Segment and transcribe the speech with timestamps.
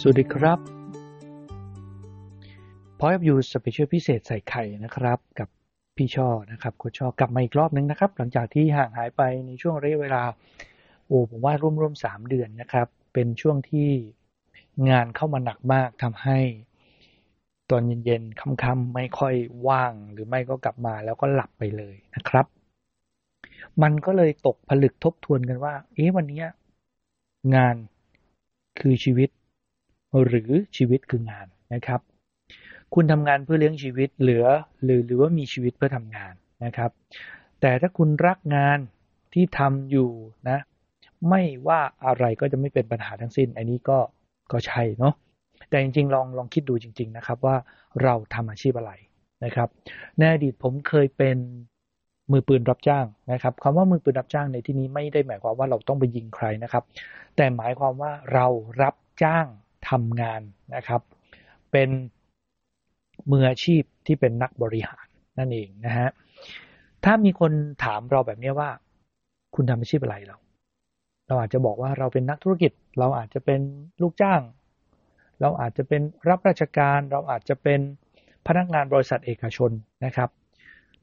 [0.00, 0.58] สวัสดีครับ
[2.98, 5.48] พอยยูสเปเชียลพิเศษใส่ไข่นะครับ กับ
[5.96, 10.22] พี่ช่อนะครับโคช่อกลับมาอีกรอบนึงนะครับ หลังจากที่ห่างหายไปในช่วงระยะเวลา
[11.06, 13.88] โอ้ผมว่าร่วมๆสามเดือนนะครับ เป็นช่วงที่
[14.90, 16.38] งานเข้ามาหนักมากทำให้
[17.70, 19.34] ตอนเย็นๆค่ำๆไม่ค่อย
[19.68, 22.46] ว่างหรือไม่ก็กลับมาแล้วก็หลับไปเลยนะครับ
[23.82, 26.42] มันก็เลยตกผลึกทบทวนกันว่า เอ๊ะวันนี้
[27.54, 27.76] งาน
[28.80, 29.30] คือชีวิต
[30.26, 32.00] หรือชีวิตคืองานนะครับ
[32.94, 34.46] คุณทำงานเพื่อเลี้ยงชีวิตเหลือ
[34.82, 36.90] หรือหรือว่ามีชีวิตเพื่อทำงานนะครับ
[37.60, 38.78] แต่ถ้าคุณรักงาน
[39.34, 40.10] ที่ทำอยู่
[40.48, 40.58] นะ
[41.28, 43.98] ไม่ว่าอะไรก็จะไม่เป็นปัญหาทั้งสิ้น อันนี้ก็
[44.52, 45.14] ก็ใช่เนาะ
[45.68, 47.56] แต่จริงๆลองลองคิดดูจริง ๆนะครับ ว่า
[48.02, 48.92] เราทำอาชีพอะไร
[49.44, 49.68] นะครับ
[50.18, 51.36] ในอดีตผมเคยเป็น
[52.32, 56.84] มือปืนรับจ้างนะครับคำว่ามือปืนรับจ้างในที่นี้ไม่ได้หมายความว่าเราต้องไปยิงใครนะครับ
[57.36, 58.46] แต่หมายความว่าเรา
[58.82, 59.46] รับจ้าง
[59.94, 60.40] ทำงาน
[60.76, 61.00] นะครับ
[61.72, 61.88] เป็น
[63.30, 65.06] มืออาชีพที่เป็นนักบริหาร
[65.38, 66.08] นั่นเองนะฮะ
[67.04, 67.52] ถ้ามีคน
[67.84, 68.70] ถามเราแบบนี้ว่า
[69.54, 70.36] คุณทำอาชีพอะไรเรา
[71.26, 73.60] เราอาจจะบอกว่าเราเป็นนักธุรกิจ เราอาจจะเป็น
[74.02, 74.40] ลูกจ้าง
[75.40, 77.80] เราอาจจะเป็นรับราชการ เราอาจจะเป็น
[78.46, 79.70] พนักงานบริษัทเอกชน
[80.04, 80.30] นะครับ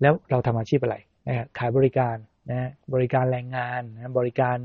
[0.00, 2.16] แล้วเราทำอาชีพอะไรนะขายบริการ
[2.50, 4.56] นะบริการแรงงานนะบริการ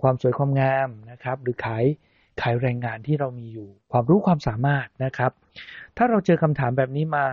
[0.00, 1.84] ความสวยความงามนะครับ หรือขาย
[2.42, 5.32] ขายแรงงานที่เรามีอยู่ ความรู้ความสามารถนะครับ
[5.96, 7.24] ถ้าเราเจอคำถามแบบนี้มา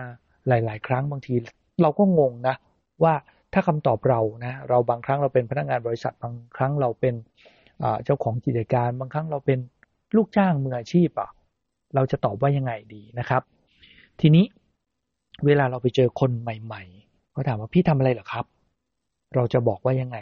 [0.48, 1.34] หลาย ๆ ครั้งบางที
[1.82, 2.54] เราก็งงนะ
[3.02, 3.14] ว่า
[3.52, 7.14] ถ้าคำตอบเรานะเราบางครั้งเราเป็นพนักงานบริษัทบางครั้งเราเป็น
[8.04, 9.58] เจ้าของกิจการ บางครั้งเราเป็น
[10.16, 11.30] ลูกจ้างมืออาชีพอะ
[11.94, 13.42] เราจะตอบว่ายังไงดีนะครับ
[14.20, 14.44] ทีนี้
[15.46, 18.44] เวลาเราไปเจอคนใหม่ๆเขาถามว่าพี่ทำอะไรเหรอครับ
[19.34, 20.18] เราจะบอกว่ายังไง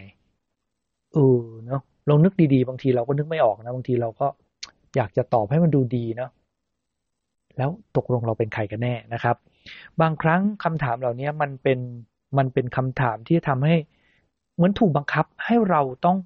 [1.14, 4.26] เออเนาะลองนึกดีๆ บางทีเราก็นึกไม่ออกนะ บางทีเราก็
[4.96, 6.30] อยากจะตอบให้มันดูดีเนาะ
[7.58, 9.36] แล้วตกลงเราเป็นใครกันแน่นะครับ
[10.00, 11.78] บางครั้งคำถามเหล่านี้มันเป็น
[12.38, 13.76] มันเป็นคำถามที่ทำให้
[14.54, 16.18] เหมือนถูกบังคับให้เราต้อง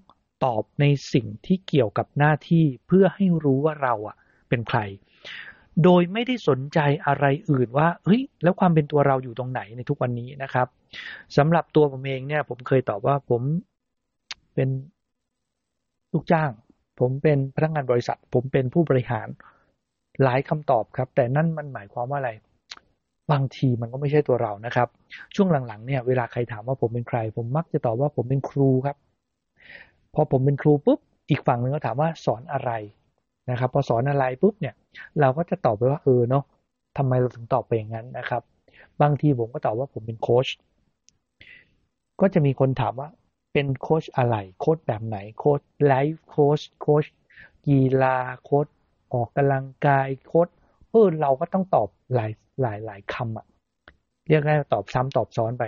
[0.44, 4.16] ตอบในสิ่งที่เกี่ยวกับหน้าที่เพื่อให้รู้ว่าเราอะ
[4.48, 4.78] เป็นใคร
[5.84, 10.66] โดยไม่ได้สนใจอะไรอื่นว่าเฮ้ยแล้วความเป็นตัวเราอยู่ตรงไหนในทุกวันนี้นะครับ
[11.36, 13.42] สำหรับตัวผมเองเนี่ย ผมเคยตอบว่าผม
[14.54, 14.68] เป็น
[16.12, 16.50] ลูกจ้าง
[16.98, 19.28] ผมเป็นพนักงานบริษัท ผมเป็นผู้บริหาร
[20.22, 22.30] หลายคำตอบครับ แต่นั่นมันหมายความว่าอะไร
[23.32, 24.88] บางทีมันก็ไม่ใช่ตัวเรานะครับ
[25.34, 28.96] ช่วงหลังๆเนี่ยเวลาใครถามว่าผมเป็นใคร ผมมักจะตอบว่าผมเป็นครูครับ
[30.14, 30.98] พอผมเป็นครูปุ๊บ
[31.30, 32.70] อีกฝั่งหนึ่งก็ถามว่าสอนอะไร
[33.50, 34.74] นะครับ พอสอนอะไรปุ๊บเนี่ย
[35.20, 36.44] เราก็จะตอบไปว่าเออเนาะ
[36.98, 38.42] ทำไมเราถึงตอบไปอย่างนั้นนะครับ
[39.02, 40.46] บางทีผมก็ตอบว่าผมเป็นโค้ช
[42.20, 43.08] ก็จะมีคนถามว่า
[43.52, 47.04] เป็นโค้ชอะไร โค้ชแบบไหน โค้ช life coach โค้ช
[47.66, 48.66] กีฬาโค้ช
[49.12, 50.48] ออกกำลังกายโค้ช
[50.90, 52.30] เออเราก็ต้องตอบหลาย
[52.62, 53.46] หลายหลายคำอะ
[54.28, 55.64] เรียกได้ตอบซ้ำตอบซ้อนไป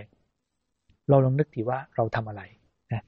[1.08, 2.42] เราลองนึกดีว่าเราทำอะไร
[2.92, 3.02] นะ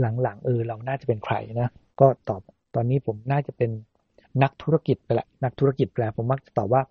[0.00, 1.70] หลังๆเออเราน่าจะเป็นใครนะ
[2.00, 2.40] ก็ตอบ
[2.74, 3.70] ตอนนี้ผมน่าจะเป็น
[4.42, 6.82] นักธุรกิจไปละนักธุรกิจแปลผมมักจะตอบว่า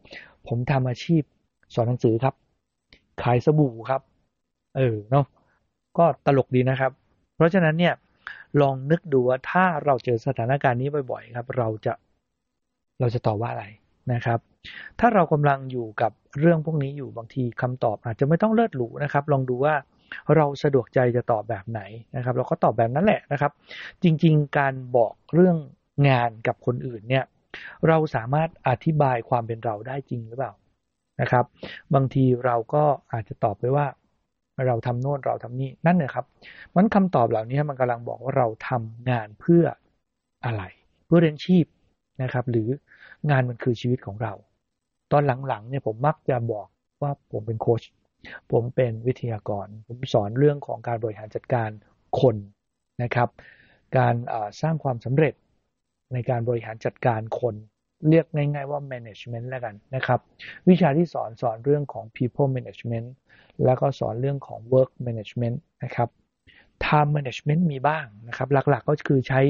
[0.48, 1.22] ผมทำอาชีพ
[1.74, 2.36] สอนหนังสือครับ
[3.22, 4.02] ขายสบู่ครับ
[4.78, 5.26] เออเนาะ
[5.98, 6.92] ก็ตลกดีนะครับ
[7.44, 7.94] ราะฉะนั้นเนี่ย
[8.62, 11.94] ลองนึกดูว่าถ้าเราเจอสถานการณ์นี้บ่อยๆครับ เราจะ
[13.00, 13.66] เราจะตอบว่าอะไร
[14.14, 14.40] นะครับ
[15.00, 19.76] ถ้าเรากำลังอยู่กับเรื่องพวกนี้อยู่บางทีคำตอบอาจจะไม่ต้องเลิศหรูนะครับ ลองดูว่า
[20.36, 21.82] เราสะดวกใจจะตอบแบบไหน
[22.16, 23.52] นะครับ เราก็ตอบแบบนั้นแหละนะครับ
[24.04, 25.58] จริงๆ การบอกเรื่อง
[26.10, 27.26] งานกับคนอื่นเนี่ย
[27.88, 30.54] เราสามารถอธิบายความเป็นเราได้จริงหรือเปล่า
[31.22, 31.46] นะครับ
[31.94, 33.86] บางทีเราก็อาจจะตอบไปว่า
[34.68, 36.26] เราทำโน่นเราทำนี่นั่นนะครับ
[36.76, 39.64] มันคำตอบเหล่านี้มันกำลังบอกว่าเราทำงานเพื่อ
[40.46, 40.64] อะไร
[41.06, 41.66] เพื่อเลี้ยงชีพ
[42.22, 42.68] นะครับ หรือ
[43.30, 44.34] งานมันคือชีวิตของเรา
[45.12, 46.68] ตอนหลังๆเนี่ยผมมักจะบอก
[47.02, 47.84] ว่าผมเป็นโค้ช
[48.52, 51.70] ผมเป็นวิทยากร ผมสอนเรื่องของการบริหารจัดการ
[52.20, 52.36] คน
[53.04, 53.30] นะครับ
[53.98, 54.16] การ
[54.62, 55.34] สร้างความสำเร็จ
[56.14, 57.56] ในการบริหารจัดการคน
[58.10, 60.20] เรียกง่าย ๆว่า management แล้วกันนะครับ
[60.70, 63.08] วิชาที่สอนสอนเรื่องของ people management
[63.66, 66.10] แล้วก็สอนเรื่องของ work management นะครับ
[66.86, 69.42] time management มีบ้างนะครับ หลักๆก็คือใช้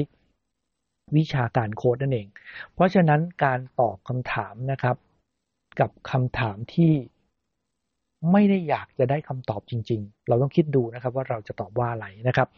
[1.16, 2.28] วิชาการโค้ดนั่นเอง
[2.74, 4.96] เพราะฉะนั้นการตอบคำถามนะครับ
[5.80, 6.92] กับคำถามที่
[8.32, 12.48] ไม่ได้อยากจะได้คำตอบจริง ๆ เราต้องคิดดูนะครับว่าเราจะตอบว่าอะไรนะครับ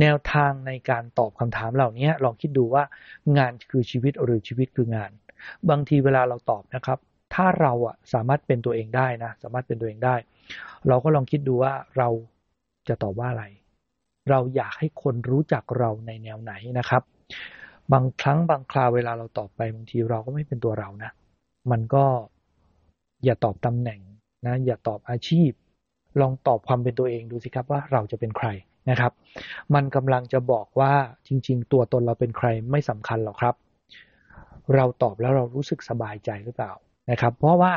[0.00, 2.84] แนวทางในการตอบคำถามเหล่านี้ลองคิดดูว่า
[3.38, 5.10] งานคือชีวิตหรือชีวิตคืองาน
[5.70, 6.98] บางทีเวลาเราตอบนะครับ
[7.34, 10.14] ถ้าเราอะสามารถเป็นตัวเองได้นะ สามารถเป็นตัวเองได้
[10.88, 12.08] เราก็ลองคิดดูว่าเรา
[12.88, 13.44] จะตอบว่าอะไร
[14.30, 17.02] เราอยากให้คนรู้จักเราในแนวไหนนะครับ
[17.92, 21.10] บางครั้งบางคราวเวลาเราตอบไปบางทีเราก็ไม่เป็นตัวเรานะ
[21.70, 22.04] มันก็
[23.24, 24.00] อย่าตอบตำแหน่ง
[24.46, 25.50] นะ อย่าตอบอาชีพ
[26.20, 28.48] ลองตอบความเป็นตัวเองดูสิครับว่าเราจะเป็นใคร
[28.90, 29.12] นะครับ
[29.74, 30.92] มันกำลังจะบอกว่า
[31.26, 33.54] จริง ๆ ตัวตนเราเป็นใครไม่สำคัญหรอกครับ
[34.74, 36.72] เราตอบแล้วเรารู้สึกสบายใจหรือเปล่า
[37.10, 37.72] นะครับ เพราะว่า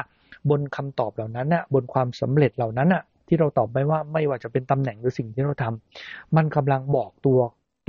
[0.50, 7.40] บนคำตอบเหล่านั้นน่ะบนความสำเร็จเหล่านั้นน่ะที่เราตอบไปว่าไม่ว่าจะเป็นตำแหน่งหรือสิ่งที่เราทำมันกำลังบอกตัว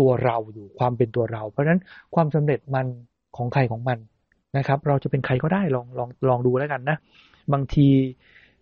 [0.00, 1.80] ตัวเราอยู่ความเป็นตัวเรา เพราะฉะนั้น
[2.14, 2.86] ความสำเร็จมัน
[3.36, 3.98] ของใครของมัน
[4.56, 6.96] นะครับ เราจะเป็นใครก็ได้ลองลองลองดูแล้วกันนะ
[7.52, 7.88] บางที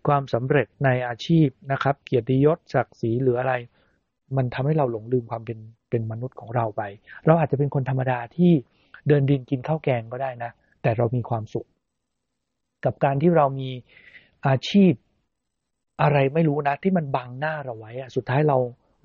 [0.08, 3.52] ความสำเร็จในอาชีพนะครับ เกียรติยศศักดิ์ศรีหรืออะไร
[4.36, 5.58] มันทำให้เราหลงลืมความเป็น
[5.90, 6.82] เป็นมนุษย์ของเราไป
[7.26, 8.52] เราอาจจะเป็นคนธรรมดาที่
[9.08, 10.50] เดินดินกินข้าวแกงก็ได้นะ
[10.82, 11.66] แต่เรามีความสุข
[12.84, 13.70] กับการที่เรามี
[14.46, 14.92] อาชีพ
[16.02, 18.58] อะไรไม่รู้นะ ที่มันบังหน้าเราไว้อะสุดท้ายเรา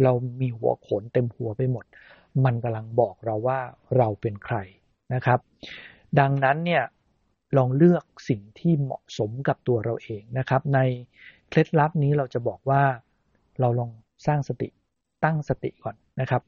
[0.03, 1.85] เรามีหัวขนเต็มหัวไปหมด
[2.45, 3.59] มันกำลังบอกเราว่า
[3.97, 4.57] เราเป็นใคร
[5.13, 5.39] นะครับ
[6.19, 6.83] ดังนั้นเนี่ย
[7.57, 10.79] ลองเลือกสิ่งที่เหมาะสมกับตัวเราเองนะครับ ใน
[11.49, 12.83] เคล็ดลับนี้เราจะบอกว่า
[13.59, 13.91] เราลอง
[14.27, 14.69] สร้างสติ
[15.23, 16.41] ตั้งสติก่อนนะครับ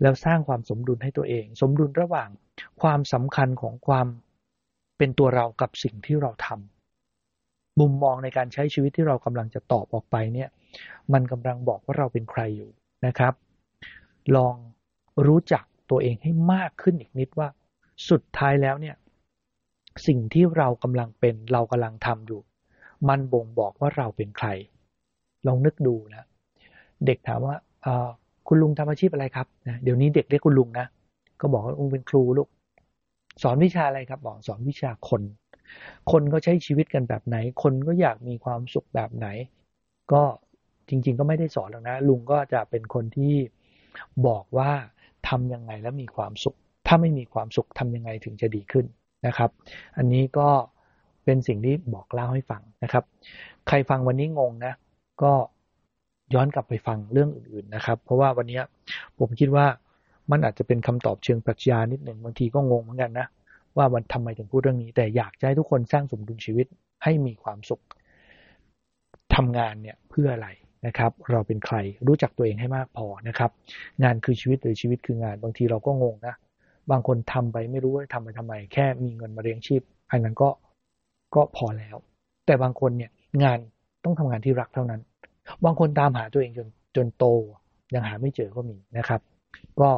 [0.00, 2.28] แล้วสร้างความสมดุลให้ตัวเอง สมดุลระหว่าง
[2.82, 4.06] ความสำคัญของความ
[4.98, 10.48] เป็นตัวเรากับสิ่งที่เราทำมุมมองในการใช้ชีวิตที่เรากำลังจะตอบออกไปเนี่ย
[11.12, 12.70] มันกำลังบอกว่าเราเป็นใครอยู่
[13.06, 13.34] นะครับ
[14.36, 14.54] ลอง
[15.26, 17.48] รู้จักตัวเองให้มากขึ้นอีกนิดว่า
[18.10, 18.96] สุดท้ายแล้วเนี่ย
[20.06, 22.40] สิ่งที่เรากำลังเป็นเรากำลังทำอยู่
[23.08, 24.48] มันบ่งบอกว่าเราเป็นใคร
[25.46, 26.26] ลองนึกดูนะ
[27.06, 27.54] เด็กถามว่า
[28.46, 30.86] คุณลุงทำอาชีพอะไรครับนะเดี๋ยวนี้เด็กเรียกคุณลุงนะ
[31.40, 32.48] ก็บอกว่าลุงเป็นครูลูก
[33.42, 35.22] สอนวิชาอะไรครับบอกสอนวิชาคน
[36.12, 39.26] คนก็ใช้ชีวิตกันแบบไหน คนก็อยากมีความสุขแบบไหน
[40.12, 40.22] ก็
[40.88, 43.34] จริง ๆ ก็ไม่ได้สอนหรอกนะ ลุงก็จะเป็นคนที่
[44.26, 44.70] บอกว่า
[45.28, 46.56] ทำยังไงแล้วมีความสุข
[46.86, 48.86] ถ้าไม่มีความสุขทำยังไงถึงจะดีขึ้น
[49.26, 49.50] นะครับ
[49.96, 50.48] อันนี้ก็
[51.24, 53.04] เป็นสิ่งที่บอกเล่าให้ฟังนะครับ
[53.68, 54.74] ใครฟังวันนี้งงนะ
[55.22, 55.32] ก็
[56.34, 58.60] ย้อนกลับไปฟังเรื่องอื่น ๆนะครับ เพราะว่าวันนี้
[59.18, 59.66] ผมคิดว่า
[60.30, 63.26] มันอาจจะเป็นคำตอบเชิงปรัชญานิดหนึ่งบางทีก็งงเหมือนกันนะ
[63.76, 66.66] ว่ามันทำไมถึงพูดเรื่องนี้ แต่อยากให้ทุกคนสร้างสมดุลชีวิต
[67.04, 67.82] ให้มีความสุข
[69.34, 70.48] ทำงานเนี่ยเพื่ออะไร
[70.86, 71.76] นะครับ เราเป็นใคร
[72.06, 73.50] รู้จักตัวเองให้มากพอนะครับ
[74.02, 76.34] งานคือชีวิตหรือชีวิตคืองานบางทีเราก็งงนะ
[76.90, 80.48] บางคนทำไปไม่รู้ว่าทำไปทำไม แค่มีเงินมาเลี้ยงชีพอันนั้นก็
[81.34, 81.96] ก็พอแล้ว
[82.46, 83.10] แต่บางคนเนี่ย
[83.42, 83.58] งาน
[84.04, 85.00] ต้องทำงานที่รักเท่านั้น
[85.64, 87.24] บางคนตามหาตัวเองจนจนโต
[87.94, 89.20] ยังหาไม่เจอก็มีนะครับ
[89.80, 89.90] ก็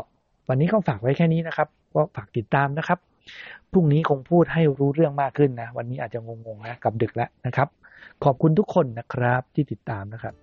[0.49, 2.99] วันนี้ก็ฝากไว้แค่นี้นะครับก็ฝากติดตามนะครับ
[3.73, 7.69] พรุ่งนี้คงพูดให้รู้เรื่องมากขึ้นนะ วันนี้อาจจะงงๆนะกับดึกแล้วนะครับ
[8.25, 10.35] ขอบคุณทุกคนนะครับที่ติดตามนะครับ